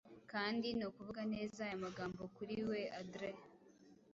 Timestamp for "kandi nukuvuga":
0.31-1.21